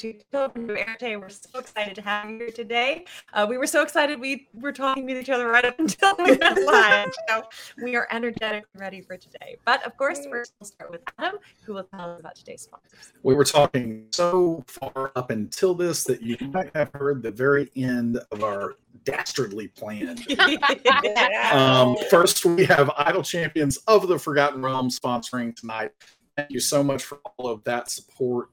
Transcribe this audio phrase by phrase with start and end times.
[0.00, 1.20] to Children of Ærth.
[1.20, 3.04] We're so excited to have you here today.
[3.34, 6.36] Uh, we were so excited we were talking with each other right up until we
[6.36, 7.10] went live.
[7.28, 7.42] So
[7.82, 9.58] we are energetic and ready for today.
[9.66, 13.12] But of course, first we'll start with Adam, who will tell us about today's sponsors.
[13.22, 17.70] We were talking so far up until this that you might have heard the very
[17.76, 20.16] end of our dastardly plan.
[21.50, 25.90] Um, first, we have Idle Champions of the Forgotten Realm sponsoring tonight.
[26.40, 28.48] Thank you so much for all of that support.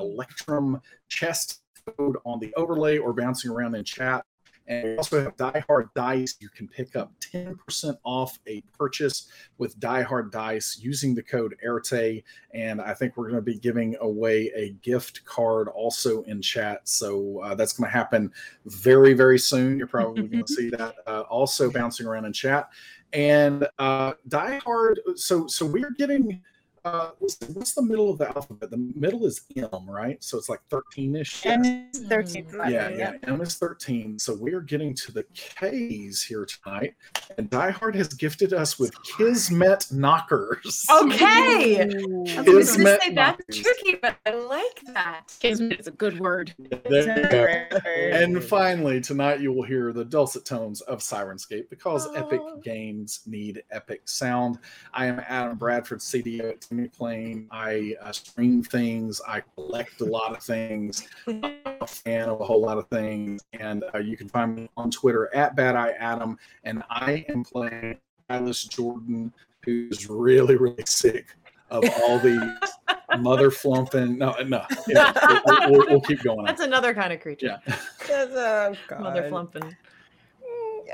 [0.00, 1.60] Electrum chest
[1.98, 4.24] code on the overlay or bouncing around in chat.
[4.66, 6.36] And we also have Die Hard Dice.
[6.40, 9.28] You can pick up 10% off a purchase
[9.58, 12.24] with Die Hard Dice using the code AIRTE.
[12.54, 16.88] And I think we're going to be giving away a gift card also in chat.
[16.88, 18.32] So uh, that's going to happen
[18.64, 19.76] very, very soon.
[19.76, 22.70] You're probably going to see that uh, also bouncing around in chat.
[23.12, 26.40] And uh, Die Hard, so so we're getting
[26.84, 28.70] uh what's the, what's the middle of the alphabet?
[28.70, 30.22] The middle is M, right?
[30.22, 31.44] So it's like 13ish.
[31.46, 32.46] M it's 13.
[32.68, 33.12] Yeah, yeah.
[33.24, 34.18] M is 13.
[34.18, 36.94] So we are getting to the K's here tonight.
[37.38, 40.86] And Die Hard has gifted us with Kismet knockers.
[40.90, 41.82] Okay.
[41.82, 43.58] I was going to Kismet say that's knockers.
[43.58, 45.22] tricky, but I like that.
[45.40, 46.54] Kismet is a good word.
[46.58, 47.90] There you go.
[48.16, 53.62] And finally, tonight you will hear the dulcet tones of Sirenscape because Epic games need
[53.70, 54.58] epic sound.
[54.92, 57.46] I am Adam Bradford, CDO at Demiplane.
[57.50, 61.44] I uh, stream things, I collect a lot of things, I'm
[61.80, 63.42] a fan of a whole lot of things.
[63.52, 66.38] And uh, you can find me on Twitter at Bad Eye Adam.
[66.64, 67.98] And I am playing
[68.28, 69.32] Alice Jordan,
[69.64, 71.36] who's really, really sick
[71.70, 72.56] of all the
[73.18, 74.16] mother flumping.
[74.18, 74.64] No, no.
[74.88, 75.12] Yeah,
[75.46, 76.44] we'll, we'll- we'll keep going.
[76.44, 77.60] That's another kind of creature.
[77.66, 77.76] Yeah.
[78.10, 79.00] Oh, God.
[79.00, 79.74] Mother flumping.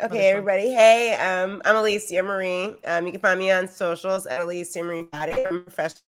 [0.03, 0.75] Okay, everybody.
[0.75, 2.75] Hey, um, I'm Alicia Marie.
[2.85, 5.03] Um, you can find me on socials at Alicia Marie.
[5.05, 5.33] Body.
[5.33, 6.03] I'm a professional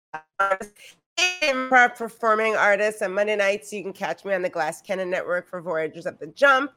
[1.42, 3.00] improv performing artist.
[3.02, 6.18] On Monday nights, you can catch me on the Glass Cannon Network for Voyagers of
[6.18, 6.72] the Jump.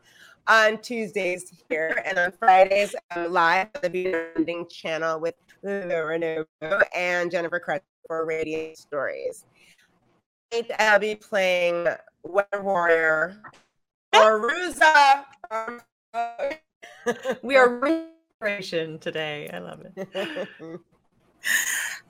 [0.47, 6.81] On Tuesdays here, and on Fridays, I'm live on the Beauty channel with Laura Novo
[6.95, 9.45] and Jennifer Crutch for Radiant Stories.
[10.79, 11.87] I'll be playing
[12.23, 13.41] Weather Warrior
[14.13, 15.25] or Ruza.
[17.41, 18.09] We are
[18.41, 19.49] restoration today.
[19.53, 20.07] I love it.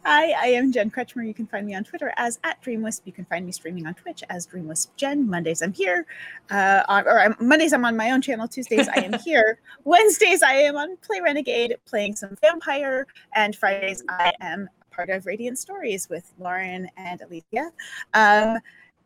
[0.03, 1.25] Hi, I am Jen Kretchmer.
[1.25, 3.01] You can find me on Twitter as at DreamWisp.
[3.05, 5.29] You can find me streaming on Twitch as DreamWisp Jen.
[5.29, 6.07] Mondays I'm here.
[6.49, 8.47] Uh, on, or I'm, Mondays I'm on my own channel.
[8.47, 9.59] Tuesdays I am here.
[9.83, 13.05] Wednesdays I am on Play Renegade playing some vampire.
[13.35, 17.71] And Fridays I am part of Radiant Stories with Lauren and Alicia.
[18.15, 18.57] Um,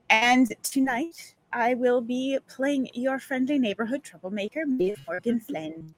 [0.09, 5.96] and tonight I will be playing your friendly neighborhood troublemaker, Miss Morgan Flynn.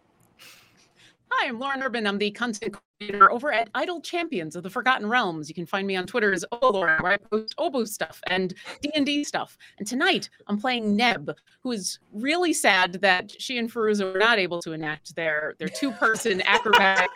[1.32, 2.06] Hi, I'm Lauren Urban.
[2.06, 5.50] I'm the content coordinator over at Idle Champions of the Forgotten Realms.
[5.50, 8.54] You can find me on Twitter as Olauren, where I post Obo stuff and
[8.84, 9.58] D&D stuff.
[9.80, 14.38] And tonight, I'm playing Neb, who is really sad that she and Feruza were not
[14.38, 17.10] able to enact their, their two-person acrobatic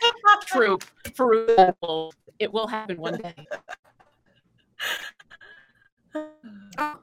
[0.47, 0.83] troupe.
[1.09, 3.35] Feruza, will- it will happen one day.
[6.77, 6.99] Oh,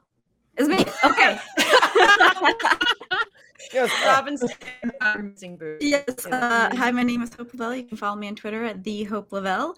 [0.59, 0.85] It's me.
[1.03, 1.39] Okay.
[3.71, 4.43] Yes, uh, Robin's
[5.19, 5.85] missing boots.
[5.85, 6.25] yes.
[6.25, 7.75] Uh, hi, my name is Hope Lavelle.
[7.75, 9.75] You can follow me on Twitter at the Hope Lavelle.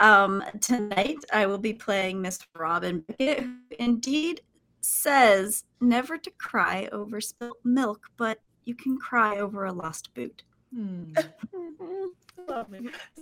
[0.00, 4.40] Um, tonight, I will be playing Miss Robin Beckett, who indeed
[4.80, 10.42] says never to cry over spilt milk, but you can cry over a lost boot.
[10.74, 11.12] Hmm.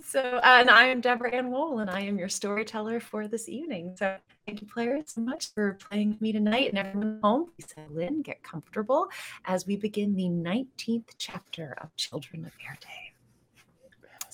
[0.03, 3.95] So, and I am Deborah Ann Woll, and I am your storyteller for this evening.
[3.97, 6.69] So, thank you, players, so much for playing with me tonight.
[6.69, 9.07] And everyone home, please settle in, get comfortable
[9.45, 13.12] as we begin the 19th chapter of Children of Ærth.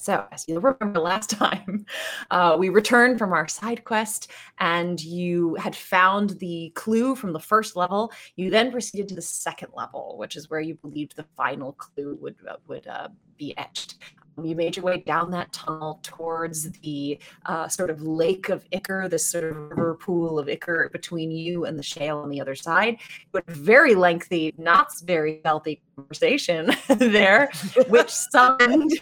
[0.09, 1.85] So, as you'll remember last time,
[2.31, 7.39] uh, we returned from our side quest and you had found the clue from the
[7.39, 8.11] first level.
[8.35, 12.17] You then proceeded to the second level, which is where you believed the final clue
[12.19, 13.97] would, uh, would uh, be etched.
[14.43, 19.09] You made your way down that tunnel towards the uh, sort of lake of ichor,
[19.09, 22.55] this sort of river pool of ichor between you and the shale on the other
[22.55, 22.97] side.
[23.31, 27.51] But very lengthy, not very healthy conversation there,
[27.89, 28.93] which summoned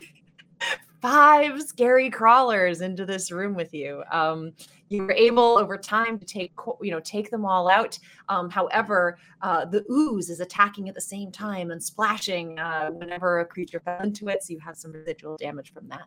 [1.02, 4.04] five scary crawlers into this room with you.
[4.12, 4.54] Um,
[4.90, 8.00] you were able over time to take you know take them all out.
[8.30, 13.40] Um, however, uh, the ooze is attacking at the same time and splashing uh, whenever
[13.40, 16.06] a creature fell into it, so you have some residual damage from that.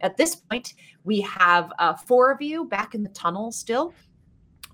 [0.00, 0.74] At this point,
[1.04, 3.92] we have uh, four of you back in the tunnel still.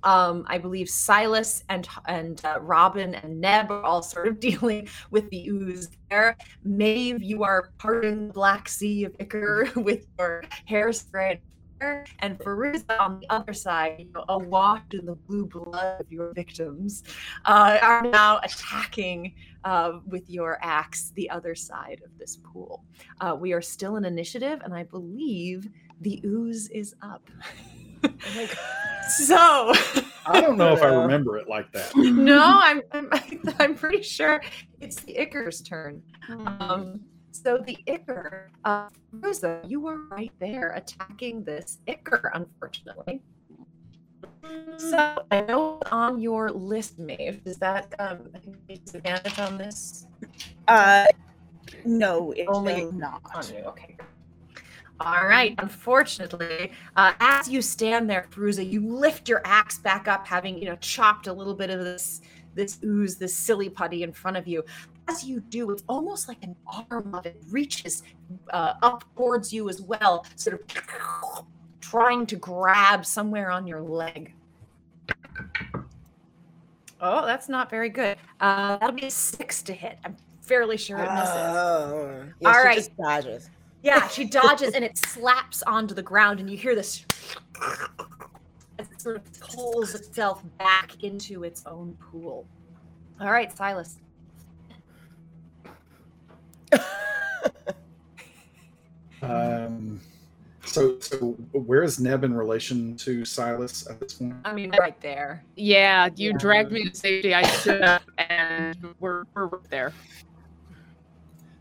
[0.02, 4.88] Um, I believe Silas and and uh, Robin and Neb are all sort of dealing
[5.10, 6.36] with the ooze there.
[6.64, 11.40] Maeve, you are parting the Black Sea of ichor with your hairspray
[11.80, 16.32] and Feruza on the other side, you know, awash in the blue blood of your
[16.32, 17.04] victims,
[17.44, 19.34] uh, are now attacking
[19.64, 22.84] uh, with your axe the other side of this pool.
[23.20, 25.68] Uh, we are still in initiative, and I believe
[26.00, 27.28] the ooze is up.
[29.08, 29.72] so
[30.26, 31.94] I don't know if I remember it like that.
[31.96, 33.10] no, I'm, I'm
[33.58, 34.42] I'm pretty sure
[34.80, 36.02] it's the ichor's turn.
[36.28, 37.00] Um,
[37.32, 43.22] so the ichor, uh, Rosa, you are right there attacking this Icar, unfortunately.
[44.76, 50.06] So I know on your list, Maeve, is that um, I advantage on this?
[50.66, 51.06] Uh,
[51.84, 53.22] no, it's Only only not.
[53.34, 53.96] On you, okay.
[55.00, 55.54] All right.
[55.58, 60.64] Unfortunately, uh, as you stand there, Feruza, you lift your axe back up, having you
[60.64, 62.20] know chopped a little bit of this
[62.54, 64.64] this ooze, this silly putty in front of you.
[65.06, 66.56] As you do, it's almost like an
[66.90, 68.02] arm of it reaches
[68.50, 71.46] uh, up towards you as well, sort of
[71.80, 74.34] trying to grab somewhere on your leg.
[77.00, 78.18] Oh, that's not very good.
[78.40, 79.98] Uh, that'll be a six to hit.
[80.04, 81.36] I'm fairly sure it misses.
[81.36, 82.88] Oh, yeah, All right.
[83.82, 84.02] Just dodges.
[84.02, 87.04] Yeah, she dodges and it slaps onto the ground, and you hear this
[88.78, 92.46] as it sort of pulls itself back into its own pool.
[93.20, 93.96] All right, Silas.
[99.20, 100.00] Um,
[100.64, 104.36] so, so where is Neb in relation to Silas at this point?
[104.44, 105.42] I mean, right there.
[105.56, 107.34] Yeah, you dragged me to safety.
[107.34, 109.92] I stood up, and we're we're right there.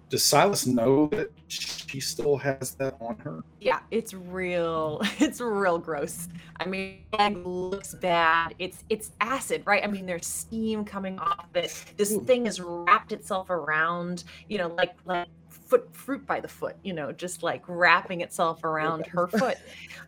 [0.09, 3.43] Does Silas know that she still has that on her?
[3.59, 5.01] Yeah, it's real.
[5.19, 6.29] It's real gross.
[6.59, 8.55] I mean, it looks bad.
[8.59, 9.83] It's it's acid, right?
[9.83, 11.83] I mean, there's steam coming off it.
[11.97, 16.75] This thing has wrapped itself around, you know, like like foot fruit by the foot,
[16.83, 19.57] you know, just like wrapping itself around her foot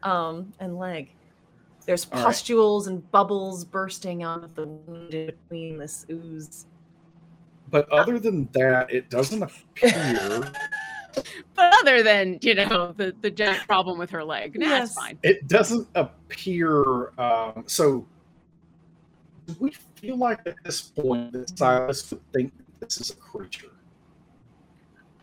[0.04, 1.10] um, and leg.
[1.86, 2.26] There's All right.
[2.26, 6.66] pustules and bubbles bursting out of the wound between this ooze.
[7.70, 10.52] But other than that, it doesn't appear.
[11.56, 14.90] But other than you know the the giant problem with her leg, nah, Yes.
[14.90, 15.20] it's fine.
[15.24, 17.10] It doesn't appear.
[17.20, 18.06] Um, so,
[19.48, 23.72] do we feel like at this point that Silas would think this is a creature?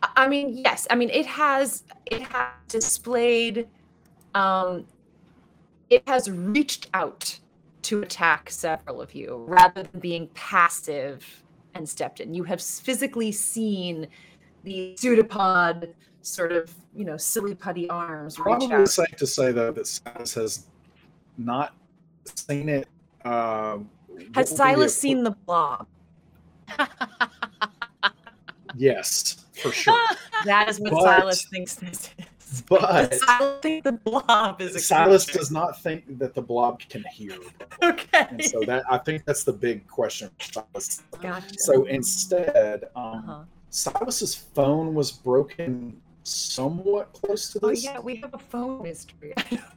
[0.03, 0.85] I- I mean, yes.
[0.91, 3.67] I mean, it has it has displayed
[4.35, 4.85] um
[5.89, 7.39] it has reached out
[7.83, 11.43] to attack several of you rather than being passive
[11.77, 12.33] and stepped in.
[12.33, 14.07] You have physically seen
[14.63, 19.71] the pseudopod sort of, you know, silly putty arms reach Probably safe to say though
[19.71, 20.65] that Silas has
[21.37, 21.73] not
[22.35, 22.87] seen it.
[23.23, 23.79] Uh,
[24.35, 25.87] Has Silas seen the blob?
[28.75, 29.97] Yes, for sure.
[30.45, 32.25] That is what But- Silas thinks this is.
[32.69, 35.39] But Silas thinks the blob is Silas creature.
[35.39, 37.37] does not think that the blob can hear.
[37.83, 38.27] Okay.
[38.29, 41.03] And so that I think that's the big question for Silas.
[41.21, 41.59] Gotcha.
[41.59, 43.43] So instead, um, Uh-huh.
[43.69, 47.85] Silas's phone was broken somewhat close to this.
[47.85, 49.33] Oh yeah, we have a phone mystery.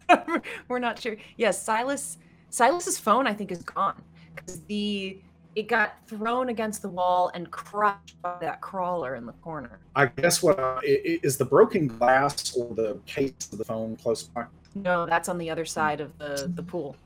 [0.68, 1.16] We're not sure.
[1.36, 2.18] Yes, Silas.
[2.50, 4.00] Silas's phone, I think, is gone
[4.34, 5.20] because the
[5.56, 9.80] it got thrown against the wall and crushed by that crawler in the corner.
[9.96, 14.22] I guess what i- is the broken glass or the case of the phone close
[14.24, 14.44] by?
[14.74, 16.96] No, that's on the other side of the the pool.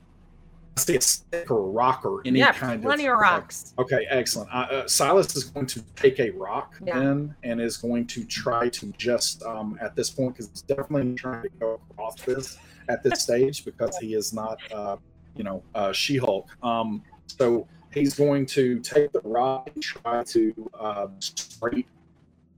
[0.77, 3.73] I see a stick or a rock or any yeah, kind plenty of of rocks.
[3.79, 4.53] Okay, excellent.
[4.53, 6.99] Uh, uh, Silas is going to take a rock Yeah.
[6.99, 11.15] then and is going to try to just um, at this point because he's definitely
[11.15, 12.57] trying to go across this
[12.89, 14.97] at this stage because he is not, uh,
[15.37, 16.49] you know, uh, She-Hulk.
[16.61, 21.87] Um, so he's going to take the rock and try to uh, scrape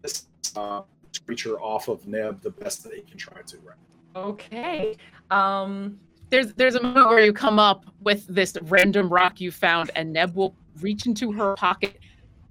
[0.01, 0.81] this uh,
[1.25, 3.57] creature off of Neb the best that he can try to.
[3.59, 3.75] Right.
[4.15, 4.97] Okay.
[5.31, 9.91] Um, There's there's a moment where you come up with this random rock you found,
[9.95, 11.99] and Neb will reach into her pocket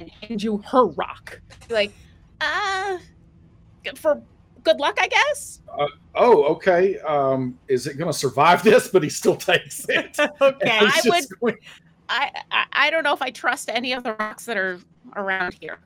[0.00, 1.40] and hand you her rock.
[1.68, 1.92] Like,
[2.40, 2.98] uh,
[3.96, 4.22] for
[4.62, 5.60] good luck, I guess.
[6.14, 6.98] Oh, okay.
[7.00, 8.88] Um, is it going to survive this?
[8.88, 10.16] But he still takes it.
[10.40, 10.78] okay.
[10.80, 11.24] I would.
[11.40, 11.58] going-
[12.08, 14.78] I, I I don't know if I trust any of the rocks that are
[15.16, 15.78] around here.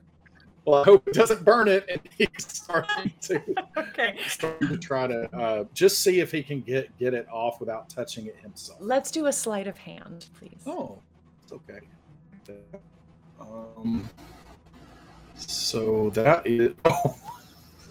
[0.65, 1.85] well, I hope it doesn't burn it.
[1.89, 3.41] And he's starting to
[3.77, 4.17] okay.
[4.27, 7.89] starting to try to uh, just see if he can get get it off without
[7.89, 8.79] touching it himself.
[8.81, 10.61] Let's do a sleight of hand, please.
[10.65, 10.99] Oh,
[11.43, 11.79] it's okay.
[13.39, 14.09] Um,
[15.35, 16.73] so that is.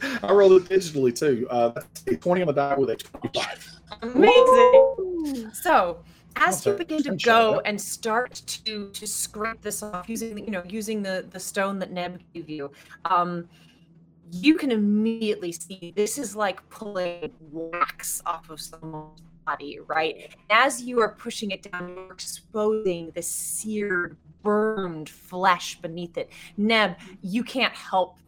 [0.02, 1.46] Oh, I rolled it digitally too.
[1.50, 3.68] Uh, that's a twenty on the die with a twenty-five.
[4.00, 5.50] Amazing.
[5.52, 5.98] So
[6.36, 10.50] as you begin to go and start to to scrape this off using the- you
[10.50, 12.70] know using the the stone that Neb gave you,
[13.04, 13.48] um,
[14.32, 20.34] you can immediately see this is like pulling wax off of someone's body, right?
[20.50, 26.30] As you are pushing it down, you're exposing the seared, burned flesh beneath it.
[26.56, 28.18] Neb, you can't help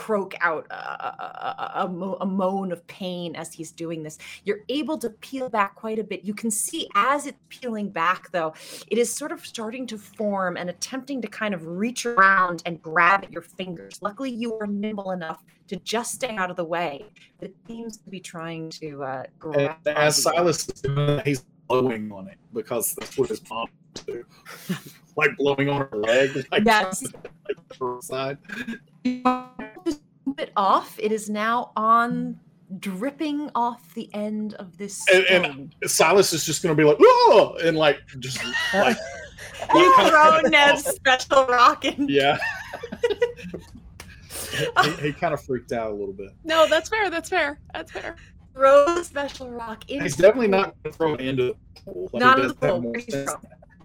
[0.00, 4.16] croak out a, a, a, a moan of pain as he's doing this.
[4.44, 6.24] You're able to peel back quite a bit.
[6.24, 8.54] You can see as it's peeling back, though,
[8.88, 12.80] it is sort of starting to form and attempting to kind of reach around and
[12.80, 13.98] grab at your fingers.
[14.00, 17.04] Luckily, you are nimble enough to just stay out of the way.
[17.38, 19.76] But it seems to be trying to uh, And grab.
[19.86, 20.22] as you.
[20.22, 23.66] Silas is doing that, he's blowing on it because that's what his mom
[24.06, 24.24] do.
[25.16, 27.04] like blowing on her leg, like, Yes.
[27.46, 28.38] like side.
[29.04, 30.98] Just move it off.
[30.98, 32.38] It is now on,
[32.78, 36.98] dripping off the end of this And- and Silas is just going to be like,
[37.00, 38.38] oh, and like just
[38.74, 38.96] like
[39.74, 42.08] you kinda- throw Neb's special rock in.
[42.08, 42.38] yeah.
[44.84, 46.30] he, he kind of freaked out a little bit.
[46.44, 47.10] No, that's fair.
[47.10, 47.58] That's fair.
[47.74, 48.16] That's fair.
[48.54, 52.10] Throw the special rock into He's definitely not going to throw it into the pool.
[52.12, 52.80] Like, Not it in the pool.
[52.82, 53.30] more Where do you sense.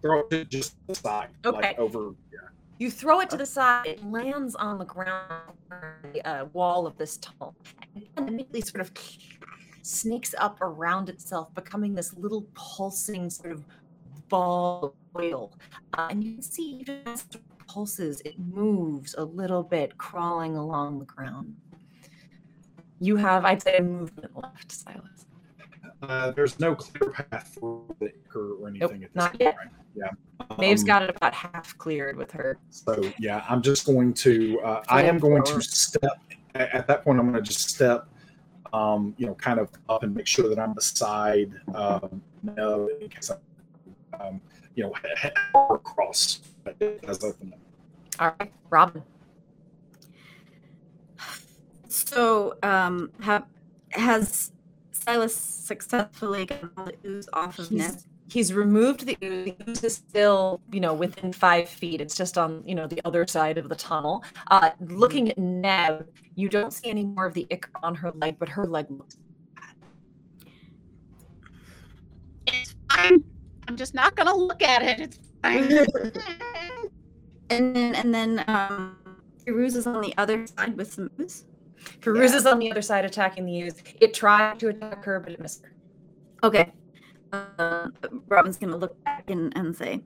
[0.02, 1.58] throw Throw it just the side, Okay.
[1.60, 2.12] like over.
[2.32, 2.40] Yeah.
[2.78, 3.86] You throw it to the side.
[3.86, 5.54] It lands on the ground,
[6.14, 7.56] the uh, wall of this tunnel,
[8.18, 8.92] and immediately sort of
[9.82, 13.64] snakes up around itself, becoming this little pulsing sort of
[14.28, 14.84] ball
[15.16, 15.54] of oil.
[15.94, 20.58] Uh, and you can see even as it pulses, it moves a little bit, crawling
[20.58, 21.56] along the ground.
[23.00, 25.26] You have, I'd say, a movement left, Silas.
[26.10, 29.42] Uh, there's no clear path for the anchor or anything at this not point.
[29.42, 29.56] yet.
[29.58, 29.68] right?
[29.96, 30.58] Yeah.
[30.58, 32.58] Maeve's Um, got it about half cleared with her.
[32.70, 34.60] So yeah, I'm just going to.
[34.62, 36.20] Uh, I am going to step.
[36.54, 38.08] At, at that point, I'm going to just step.
[38.74, 41.54] Um, you know, kind of up and make sure that I'm beside.
[41.74, 44.42] Um, no, in case I, um,
[44.76, 45.34] you know, head
[45.72, 46.42] across
[47.08, 47.54] as open.
[48.20, 49.02] All right, Robin.
[51.88, 53.46] So, um, have
[53.92, 54.52] has
[55.06, 57.92] Silas successfully got all the ooze off of Neb?
[57.92, 59.46] He's, he's removed the ooze.
[59.46, 62.02] The ooze is still, you know, within five feet.
[62.02, 64.24] It's just on, you know, the other side of the tunnel.
[64.50, 68.38] Uh, looking at Neb, you don't see any more of the ick on her leg,
[68.40, 69.18] but her leg looks.
[72.48, 73.24] It's fine.
[73.68, 75.00] I'm just not gonna look at it.
[75.00, 75.86] It's fine.
[77.52, 78.98] And then, and then, um,
[79.46, 81.46] Firuz is on the other side with some ooze.
[82.02, 83.76] Peruse is on the other side attacking the ooze.
[84.00, 85.74] It tried to attack her, but it missed her.
[86.44, 86.72] Okay.
[87.32, 87.88] Uh,
[88.28, 90.02] Robin's gonna look back and, and say,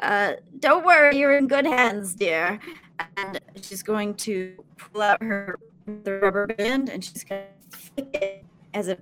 [0.00, 2.60] uh, "Don't worry, you're in good hands, dear."
[3.16, 5.58] And she's going to pull out her
[6.04, 8.98] the rubber band and she's gonna flick it as a,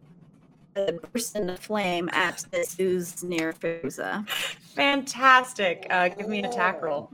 [0.77, 4.29] as a burst into flame at this ooze near Feruza.
[4.75, 5.87] Fantastic.
[5.91, 7.11] Uh, give me an attack roll.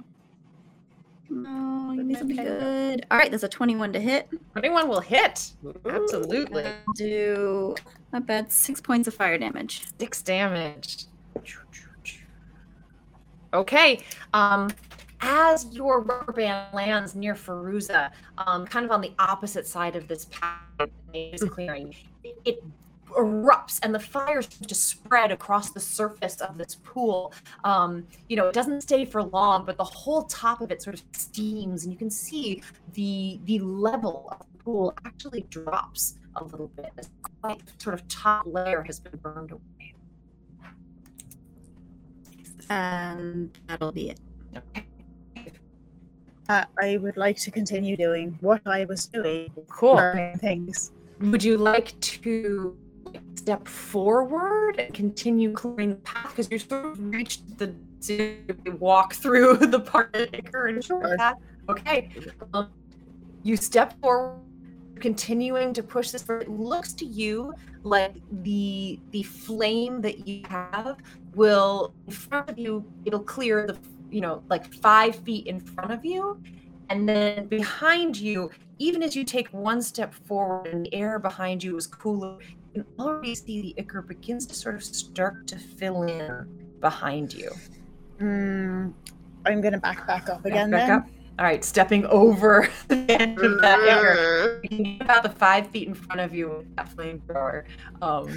[1.29, 3.07] No, you made something good.
[3.11, 4.29] All right, that's a 21 to hit.
[4.57, 5.53] Anyone will hit.
[5.85, 6.65] Absolutely.
[6.65, 7.75] I'll do
[8.13, 8.53] not bad.
[8.53, 9.85] Six points of fire damage.
[9.99, 11.05] Six damage.
[13.53, 14.01] Okay.
[14.33, 14.71] Um,
[15.21, 20.09] as your rubber band lands near Feruza, um, kind of on the opposite side of
[20.09, 20.89] this path
[21.51, 22.65] clearing, it, it
[23.11, 27.33] erupts and the fire starts to spread across the surface of this pool.
[27.65, 30.95] Um, you know, it doesn't stay for long, but the whole top of it sort
[30.95, 32.63] of steams, and you can see
[32.95, 36.91] the the level of the pool actually drops a little bit.
[36.99, 37.11] As
[37.41, 39.95] quite sort of top layer has been burned away.
[42.69, 44.21] and that'll be it.
[46.49, 49.95] Uh, I would like to continue doing what I was doing, Cool.
[49.97, 50.93] learning things.
[51.21, 52.77] Would you like to
[53.37, 57.75] step forward and continue clearing the path because you sort of reached the
[58.79, 61.17] walk through the part of the ichor and Sure.
[61.17, 61.37] path?
[61.69, 62.11] Okay.
[62.55, 62.69] Um,
[63.43, 64.41] you step forward,
[65.01, 66.45] continuing to push this forward.
[66.45, 70.97] It looks to you like the the flame that you have
[71.35, 72.85] will in front of you.
[73.05, 73.79] It'll clear the
[74.11, 76.41] you know like five feet in front of you,
[76.89, 81.63] and then behind you even as you take one step forward and the air behind
[81.65, 82.39] you is cooler,
[82.75, 86.47] you can already see the ichor begins to sort of start to fill in
[86.81, 87.51] behind you.
[88.21, 88.93] Mm,
[89.47, 90.97] I'm gonna back back up again back then.
[90.99, 91.07] up.
[91.39, 94.61] All right, stepping over the end of that ichor.
[94.63, 97.65] You can get about the five feet in front of you with that flamethrower.
[98.03, 98.37] Um,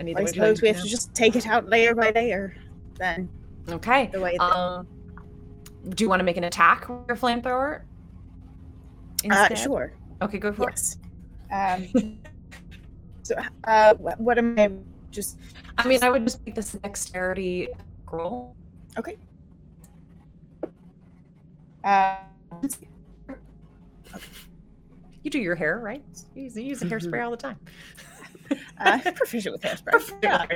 [0.00, 0.82] I would like suppose we have know?
[0.84, 2.54] to just take it out layer by layer.
[2.98, 3.28] Then
[3.68, 4.06] Okay.
[4.12, 4.86] the way that Um,
[5.90, 7.82] do you want to make an attack with your flamethrower?
[9.30, 9.92] Uh, sure.
[10.22, 10.96] Okay, go for it.
[11.50, 11.86] Yes.
[11.94, 12.18] Um,
[13.22, 14.70] so, uh, what am I
[15.10, 15.38] just?
[15.78, 17.68] I mean, I would just make this dexterity
[18.10, 18.54] roll.
[18.98, 19.16] Okay.
[21.84, 22.16] Uh,
[25.22, 26.02] You do your hair, right?
[26.34, 27.56] You use, you use a hairspray all the time.
[28.78, 30.18] uh, proficient with hairspray.
[30.22, 30.46] Yeah.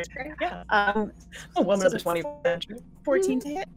[0.41, 0.65] yeah.
[0.71, 1.13] Um,
[1.57, 2.79] A woman So of the it's 21st century.
[3.05, 3.69] 14 to hit.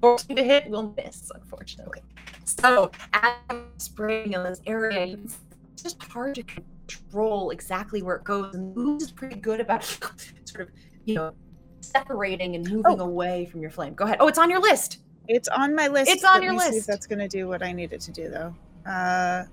[0.00, 2.00] 14 to hit will miss, unfortunately.
[2.44, 3.34] So, as
[3.78, 5.38] spraying in this area, you can see
[5.72, 8.54] it's just hard to control exactly where it goes.
[8.54, 9.84] And Moose is pretty good about
[10.44, 10.68] sort of,
[11.04, 11.32] you know,
[11.80, 13.04] separating and moving Oh.
[13.04, 13.94] away from your flame.
[13.94, 14.18] Go ahead.
[14.20, 14.98] Oh, it's on your list.
[15.28, 16.10] It's on my list.
[16.10, 16.78] It's on Let your me see list.
[16.80, 18.54] if that's going to do what I need it to do, though.
[18.90, 19.44] Uh,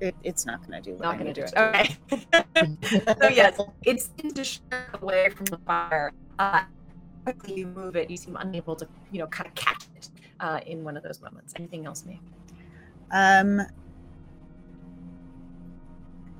[0.00, 1.56] it, it's not going to do what Not I going to do it.
[1.58, 3.14] Okay.
[3.20, 6.12] so, yes, it's seems to away from the fire.
[6.38, 6.62] Uh,
[7.26, 10.60] quickly you move it, you seem unable to, you know, kind of catch it uh,
[10.64, 11.54] in one of those moments.
[11.56, 12.20] Anything else, me?
[13.10, 13.62] Um,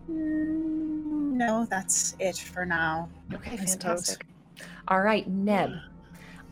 [0.09, 3.09] mm, no, that's it for now.
[3.35, 4.07] Okay, I suppose.
[4.07, 4.27] fantastic.
[4.87, 5.73] All right, Neb.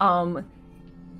[0.00, 0.44] Um,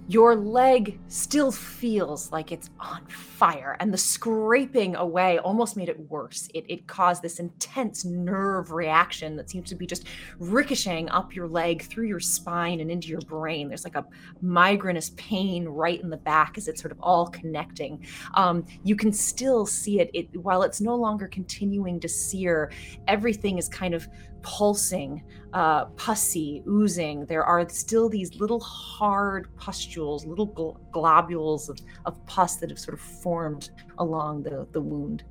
[0.07, 5.99] your leg still feels like it's on fire, and the scraping away almost made it
[6.11, 6.49] worse.
[6.53, 10.07] It, it caused this intense nerve reaction that seems to be just
[10.38, 13.69] ricocheting up your leg through your spine and into your brain.
[13.69, 14.05] There's like a
[14.43, 18.07] migrainous pain right in the back as it's sort of all connecting.
[18.35, 22.71] Um, you can still see it, it while it's no longer continuing to sear.
[23.09, 24.07] Everything is kind of
[24.44, 25.22] pulsing
[25.54, 27.24] uh, pussy, oozing.
[27.26, 32.78] There are still these little hard pustules, little gl- globules of, of pus that have
[32.78, 35.24] sort of formed along the, the wound.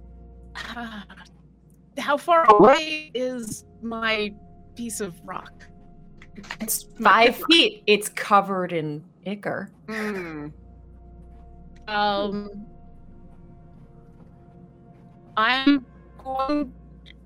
[0.56, 1.06] Ah,
[1.99, 4.34] How far away is my
[4.76, 5.67] piece of rock?
[6.60, 7.84] It's five feet.
[7.86, 9.69] It's covered in ichor.
[9.88, 10.47] Hmm.
[11.88, 12.65] Um,
[15.38, 15.86] I'm
[16.23, 16.73] going.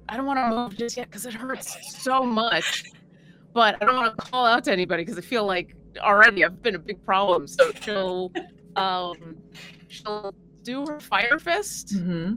[0.09, 2.83] I don't want to move just yet because it hurts so much.
[3.53, 6.61] But I don't want to call out to anybody because I feel like already I've
[6.61, 7.47] been a big problem.
[7.47, 8.31] So she'll,
[8.75, 9.37] um,
[9.87, 12.35] she'll do her fire fist, Mm-hmm.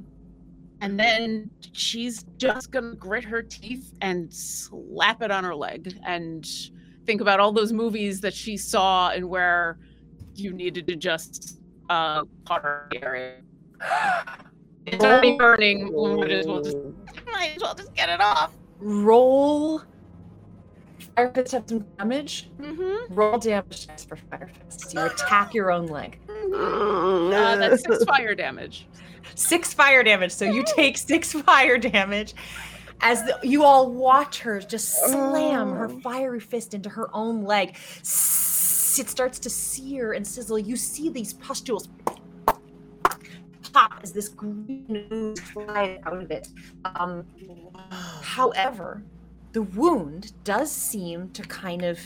[0.80, 6.46] and then she's just gonna grit her teeth and slap it on her leg and
[7.06, 9.78] think about all those movies that she saw and where
[10.36, 13.36] you needed to just uh cut her area.
[14.86, 15.92] It's already burning.
[15.92, 16.76] we Might as well just
[17.40, 18.52] might as well just get it off.
[18.80, 19.82] Roll.
[21.16, 22.50] Fire fist have some damage.
[22.60, 23.14] Mm-hmm.
[23.14, 24.92] Roll damage dice for fire fist.
[24.92, 26.18] You attack your own leg.
[26.28, 28.86] Uh, that's six fire damage.
[29.34, 30.32] Six fire damage.
[30.32, 32.34] So you take six fire damage
[33.00, 37.76] as the, you all watch her just slam her fiery fist into her own leg.
[38.00, 40.58] It starts to sear and sizzle.
[40.58, 41.88] You see these pustules
[43.72, 46.48] pop as this green flies out of it.
[46.84, 47.24] Um,
[48.22, 49.02] however,
[49.52, 51.98] the wound does seem to kind of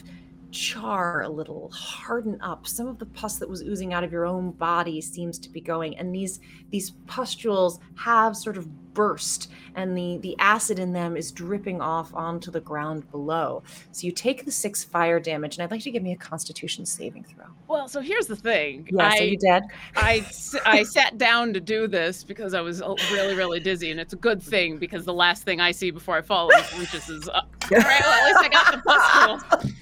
[0.51, 2.67] char a little, harden up.
[2.67, 5.61] Some of the pus that was oozing out of your own body seems to be
[5.61, 11.17] going, and these these pustules have sort of burst, and the the acid in them
[11.17, 13.63] is dripping off onto the ground below.
[13.93, 16.17] So you take the six fire damage, and I'd like you to give me a
[16.17, 17.45] Constitution saving throw.
[17.69, 18.89] Well, so here's the thing.
[18.91, 19.65] Yes, I, are you dead?
[19.97, 20.27] I
[20.67, 24.15] I sat down to do this because I was uh, really, really dizzy, and it's
[24.15, 27.33] a good thing because the last thing I see before I fall unconscious is, uh,
[27.33, 29.71] all right, well, at least I got the pustule.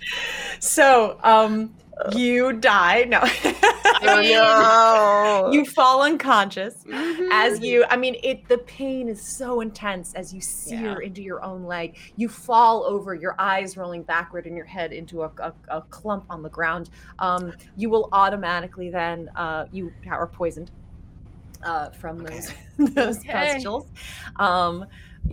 [0.60, 1.74] So, um,
[2.14, 3.04] you die.
[3.04, 3.22] No.
[4.02, 5.50] No.
[5.52, 7.28] you fall unconscious Mhm.
[7.30, 11.06] as you i mean it the pain is so intense as you sear Yeah.
[11.06, 15.22] into your own leg you fall over your eyes rolling backward and your head into
[15.22, 20.26] a, a, a clump on the ground um, you will automatically then uh, you are
[20.26, 20.70] poisoned
[21.62, 23.52] uh, from those those Okay.
[23.52, 23.86] pustules
[24.36, 24.84] um,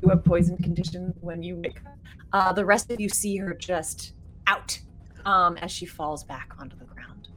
[0.02, 1.98] you have poison condition when you wake up
[2.34, 4.14] uh, the rest of you see her just
[4.46, 4.80] out
[5.26, 7.30] um, as she falls back onto the ground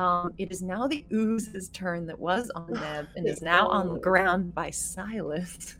[0.00, 3.92] um, it is now the ooze's turn that was on Neb and is now on
[3.92, 5.76] the ground by Silas.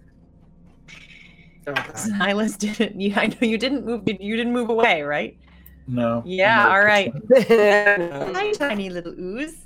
[1.67, 3.01] Oh, Silas didn't.
[3.01, 4.03] You, I know you didn't move.
[4.07, 5.39] You didn't move away, right?
[5.87, 6.23] No.
[6.27, 6.65] Yeah.
[6.65, 7.15] No, All right.
[7.49, 8.33] No.
[8.35, 9.65] Hi, tiny little ooze.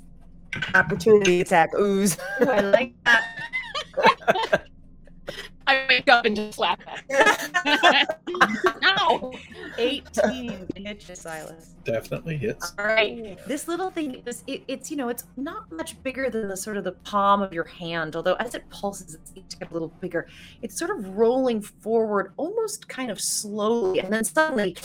[0.73, 2.17] Opportunity attack ooze.
[2.41, 4.63] Ooh, I like that.
[5.67, 8.19] I wake up and just slap that.
[8.83, 9.31] Ow!
[9.77, 11.75] 18 hit you, Silas.
[11.83, 12.73] Definitely hits.
[12.77, 13.37] All right.
[13.47, 16.77] This little thing, this it, it's you know, it's not much bigger than the sort
[16.77, 18.15] of the palm of your hand.
[18.15, 20.27] Although as it pulses, it seems to get a little bigger.
[20.61, 24.75] It's sort of rolling forward, almost kind of slowly, and then suddenly,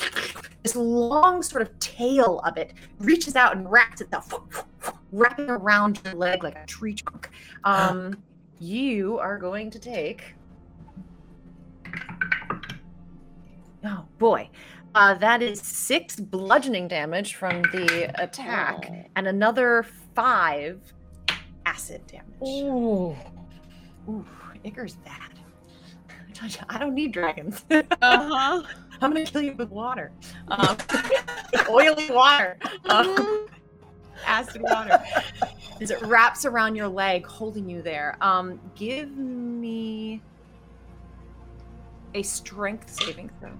[0.62, 4.64] this long sort of tail of it reaches out and wraps itself,
[5.12, 7.30] wrapping around your leg like a tree trunk.
[7.62, 8.16] Um,
[8.58, 10.34] you are going to take.
[13.84, 14.48] Oh boy.
[14.94, 20.80] Uh, that is six bludgeoning damage from the attack and another five
[21.64, 22.26] acid damage.
[22.42, 23.14] Ooh.
[24.08, 24.24] Ooh,
[24.64, 25.30] Ichor's bad.
[26.08, 27.64] I told you, I don't need dragons.
[28.02, 28.62] Uh-huh.
[29.02, 30.12] I'm gonna kill you with water.
[30.48, 30.76] Um,
[31.70, 32.58] oily water.
[32.90, 33.46] Um,
[34.26, 35.02] acid water.
[35.80, 38.16] As it wraps around your leg, holding you there.
[38.20, 39.99] Um, give me
[42.14, 43.52] a strength saving throw.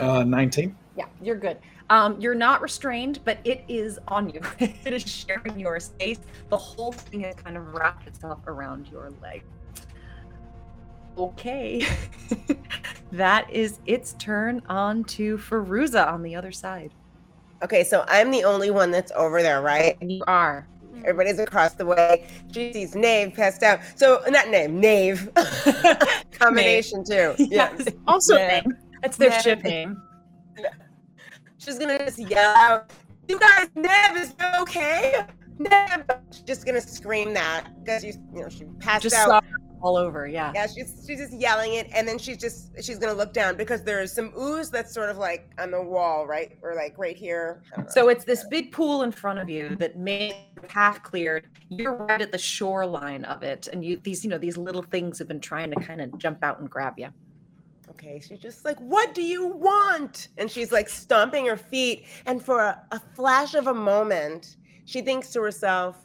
[0.00, 0.76] Uh, 19.
[0.96, 1.58] Yeah, you're good.
[1.90, 4.40] Um, you're not restrained, but it is on you.
[4.58, 6.20] it is sharing your space.
[6.48, 9.42] The whole thing has kind of wrapped itself around your leg.
[11.18, 11.86] Okay.
[13.12, 16.92] that is its turn on to Feruza on the other side.
[17.62, 19.98] Okay, so I'm the only one that's over there, right?
[20.00, 20.66] You are.
[21.04, 22.26] Everybody's across the way.
[22.52, 23.80] She sees Nave passed out.
[23.96, 25.30] So not Nave, Nave.
[26.32, 27.34] Combination too.
[27.38, 27.74] Yeah.
[27.78, 27.88] Yes.
[28.06, 28.60] Also, Yeah.
[28.60, 28.76] name.
[29.02, 29.40] That's their Yeah.
[29.40, 30.02] ship name.
[31.58, 32.90] She's gonna just yell out,
[33.28, 35.24] "You guys, Neb is okay?
[35.58, 39.28] Neb!" She's just gonna scream that because she's, you know, she passed Just out.
[39.28, 39.40] saw
[39.82, 40.52] all over, yeah.
[40.54, 43.82] Yeah, she's she's just yelling it, and then she's just she's gonna look down because
[43.82, 47.62] there's some ooze that's sort of like on the wall, right, or like right here.
[47.72, 47.92] I don't know.
[47.92, 51.48] So it's this big pool in front of you that made the path cleared.
[51.68, 55.18] You're right at the shoreline of it, and you these you know these little things
[55.18, 57.08] have been trying to kind of jump out and grab you.
[57.90, 60.28] Okay, she's just like, What do you want?
[60.38, 62.06] And she's like stomping her feet.
[62.24, 65.96] And for a, a flash of a moment, she thinks to herself,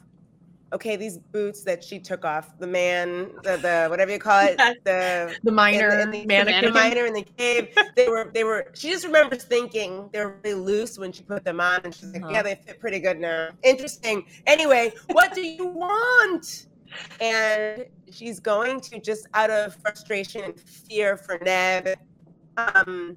[0.72, 4.56] Okay, these boots that she took off, the man, the, the whatever you call it,
[4.84, 6.72] the The minor in the, in the, mannequin.
[6.72, 10.40] the miner in the cave, they were they were she just remembers thinking they were
[10.44, 12.32] really loose when she put them on and she's like, Uh-huh.
[12.34, 13.50] Yeah, they fit pretty good now.
[13.62, 14.24] Interesting.
[14.46, 16.66] Anyway, what do you want?
[17.20, 21.94] And she's going to just out of frustration and fear for Neb.
[22.56, 23.16] Um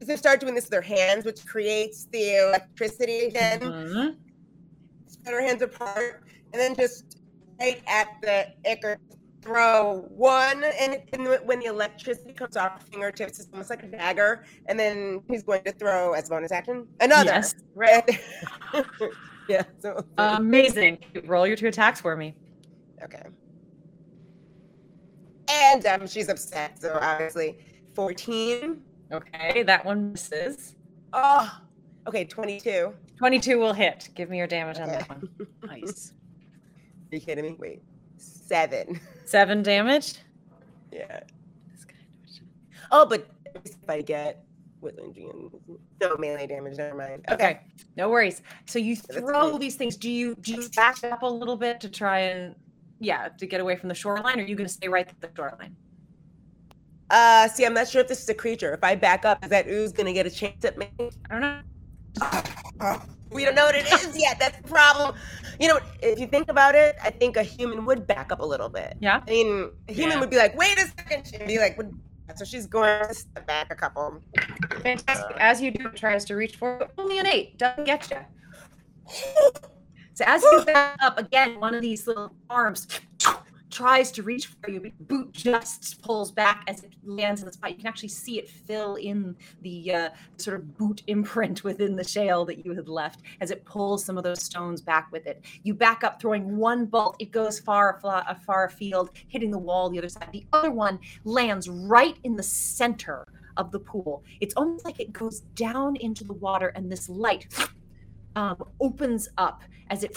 [0.00, 4.16] she's gonna start doing this with her hands, which creates the electricity again Mhm.
[5.12, 7.20] Spread her hands apart, and then just
[7.60, 8.98] right at the ichor
[9.42, 13.86] throw one, and, and when the electricity comes off her fingertips, it's almost like a
[13.86, 17.30] dagger, and then he's going to throw as bonus action another.
[17.30, 17.54] Yes.
[17.74, 18.20] Right.
[19.48, 19.62] yeah.
[19.78, 20.98] So Amazing.
[21.24, 22.34] Roll your two attacks for me.
[23.02, 23.22] okay.
[25.48, 27.58] And um, she's upset, so obviously
[27.94, 28.82] fourteen.
[29.12, 30.76] Okay, that one misses.
[31.12, 31.60] Oh,
[32.06, 32.94] okay, twenty-two.
[33.20, 34.08] 22 will hit.
[34.14, 35.28] Give me your damage on that one.
[35.62, 36.12] Nice.
[37.12, 37.56] Are you kidding me?
[37.58, 37.82] Wait,
[38.16, 38.98] seven.
[39.26, 40.14] Seven damage.
[40.90, 41.20] Yeah.
[42.90, 43.28] Oh, but
[43.62, 44.42] if I get
[45.12, 45.50] Gene,
[46.00, 46.78] no melee damage.
[46.78, 47.26] Never mind.
[47.30, 47.60] Okay,
[47.94, 48.40] no worries.
[48.64, 49.98] So you throw these things.
[49.98, 52.54] Do you do you back up a little bit to try and
[53.00, 54.40] yeah to get away from the shoreline?
[54.40, 55.76] Or are you going to stay right at the shoreline?
[57.10, 58.72] Uh, see, I'm not sure if this is a creature.
[58.72, 60.88] If I back up, is that ooze gonna get a chance at me?
[60.98, 61.60] I don't know.
[63.32, 64.40] We don't know what it is yet.
[64.40, 65.14] That's the problem.
[65.60, 68.44] You know, if you think about it, I think a human would back up a
[68.44, 68.96] little bit.
[68.98, 69.20] Yeah.
[69.24, 70.20] I mean, a human Yeah.
[70.20, 71.28] would be like, "Wait a second.
[71.28, 71.96] She'd be like, "Would-"
[72.34, 74.20] so she's going to step back a couple.
[74.82, 75.36] Fantastic.
[75.38, 76.90] As you do, it tries to reach for it.
[76.98, 78.18] Only an eight doesn't get you.
[80.14, 82.86] So as you back up again, one of these little arms
[83.70, 87.52] tries to reach for you, but boot just pulls back as it lands in the
[87.52, 87.70] spot.
[87.70, 92.04] You can actually see it fill in the uh, sort of boot imprint within the
[92.04, 95.44] shale that you had left as it pulls some of those stones back with it.
[95.62, 97.16] You back up, throwing one bolt.
[97.18, 100.28] It goes far, far, far afield, hitting the wall the other side.
[100.32, 104.24] The other one lands right in the center of the pool.
[104.40, 107.46] It's almost like it goes down into the water, and this light
[108.36, 110.16] um, opens up as it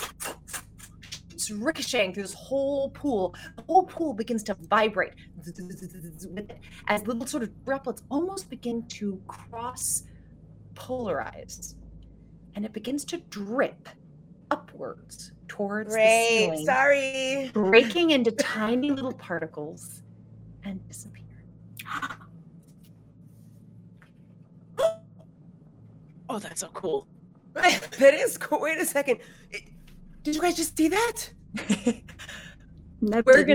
[1.43, 3.35] it's ricocheting through this whole pool.
[3.57, 5.13] The whole pool begins to vibrate
[6.87, 10.03] as little sort of droplets almost begin to cross
[10.73, 11.75] polarize.
[12.55, 13.89] And it begins to drip
[14.51, 17.51] upwards towards the ceiling, Sorry.
[17.53, 20.03] breaking into tiny little particles
[20.63, 21.23] and disappear.
[26.29, 27.05] Oh, that's so cool.
[27.53, 28.61] that is cool.
[28.61, 29.19] Wait a second.
[29.51, 29.69] It-
[30.23, 31.29] did you guys just see that?
[33.01, 33.47] We're didn't.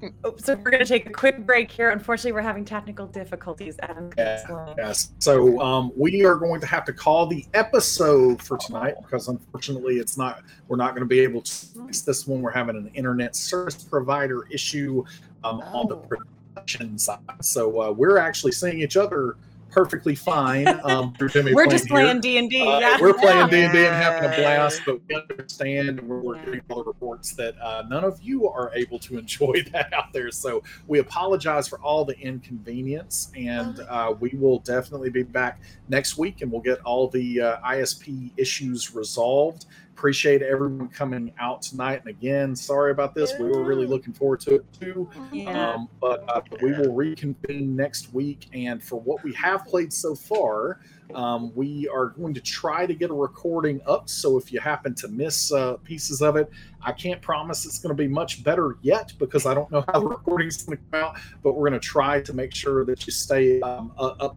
[0.00, 1.90] gonna oh, so we're gonna take a quick break here.
[1.90, 3.76] Unfortunately, we're having technical difficulties.
[3.82, 4.74] Adam, Yeah.
[4.78, 5.12] Yes.
[5.18, 9.96] So um, we are going to have to call the episode for tonight because unfortunately
[9.96, 10.42] it's not.
[10.68, 12.40] We're not going to be able to fix this one.
[12.42, 15.04] We're having an internet service provider issue
[15.44, 16.06] um, on the Oh.
[16.54, 17.18] production side.
[17.42, 19.36] So uh, we're actually seeing each other
[19.70, 20.66] perfectly fine.
[20.84, 22.66] Um, Jimmy We're just playing D and D.
[22.66, 26.20] Uh, We're playing D and D and having a blast, but we understand and we're,
[26.20, 29.92] we're getting all the reports that uh, none of you are able to enjoy that
[29.92, 30.30] out there.
[30.30, 36.18] So we apologize for all the inconvenience, and uh, we will definitely be back next
[36.18, 39.66] week, and we'll get all the uh, ISP issues resolved.
[39.96, 43.32] Appreciate everyone coming out tonight, and again, sorry about this.
[43.40, 45.08] We were really looking forward to it too.
[45.32, 45.72] Yeah.
[45.72, 48.46] Um, but uh, we will reconvene next week.
[48.52, 50.80] And for what we have played so far,
[51.14, 54.10] um, we are going to try to get a recording up.
[54.10, 56.50] So if you happen to miss uh, pieces of it,
[56.82, 60.00] I can't promise it's going to be much better yet because I don't know how
[60.00, 61.18] the recording's going to come out.
[61.42, 64.36] But we're going to try to make sure that you stay um, uh, up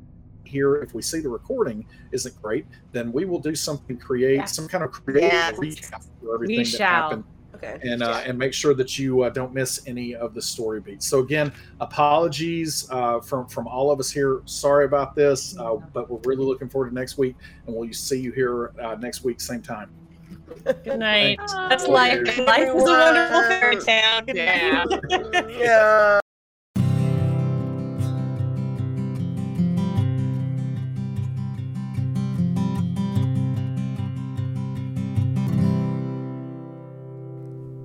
[0.49, 0.75] here.
[0.77, 4.45] If we see the recording isn't great, then we will do something create Yeah.
[4.45, 5.55] some kind of creative Yes.
[5.57, 6.87] recap for everything We that shall.
[6.87, 7.23] happened
[7.55, 7.77] Okay.
[7.83, 11.05] and uh, and make sure that you uh, don't miss any of the story beats.
[11.07, 14.41] So again, apologies uh, from from all of us here.
[14.45, 17.35] Sorry about this, uh, but we're really looking forward to next week,
[17.67, 19.89] and we'll see you here uh, next week, same time.
[20.63, 21.37] Good night.
[21.37, 21.53] Thanks.
[21.53, 22.37] That's life.
[22.39, 24.21] Life is a wonderful fairy tale.
[24.25, 24.85] Good Yeah.
[24.85, 25.45] night.
[25.59, 26.19] yeah.